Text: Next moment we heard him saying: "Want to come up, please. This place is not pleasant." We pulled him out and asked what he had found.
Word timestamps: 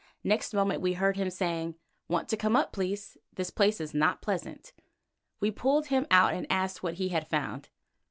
Next 0.23 0.51
moment 0.55 0.81
we 0.81 0.93
heard 0.93 1.15
him 1.15 1.29
saying: 1.29 1.75
"Want 2.07 2.27
to 2.29 2.35
come 2.35 2.55
up, 2.55 2.73
please. 2.73 3.17
This 3.35 3.51
place 3.51 3.79
is 3.79 3.93
not 3.93 4.19
pleasant." 4.19 4.73
We 5.39 5.51
pulled 5.51 5.89
him 5.89 6.07
out 6.09 6.33
and 6.33 6.47
asked 6.49 6.81
what 6.81 6.95
he 6.95 7.09
had 7.09 7.27
found. 7.29 7.69